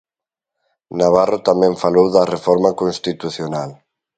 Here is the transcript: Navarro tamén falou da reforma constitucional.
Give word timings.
Navarro 0.99 1.37
tamén 1.49 1.73
falou 1.83 2.07
da 2.15 2.29
reforma 2.35 2.71
constitucional. 2.81 3.69